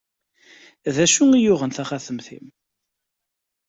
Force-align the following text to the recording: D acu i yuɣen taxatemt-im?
D 0.95 0.97
acu 1.05 1.23
i 1.37 1.39
yuɣen 1.45 1.71
taxatemt-im? 1.71 2.47